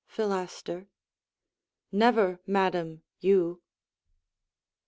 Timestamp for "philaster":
0.09-0.87